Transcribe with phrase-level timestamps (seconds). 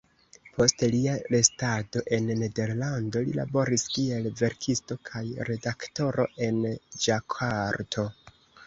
[0.53, 6.63] Post lia restado en Nederlando li laboris kiel verkisto kaj redaktoro en
[7.07, 8.13] Ĝakarto.